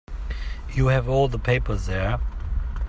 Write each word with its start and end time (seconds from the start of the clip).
You 0.73 0.87
have 0.87 1.07
all 1.07 1.27
the 1.27 1.37
papers 1.37 1.85
there. 1.85 2.19